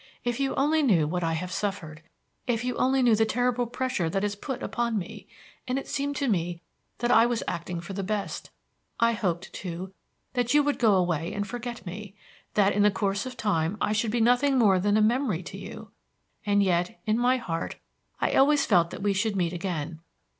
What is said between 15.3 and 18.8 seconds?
to you. And yet, in my heart, I always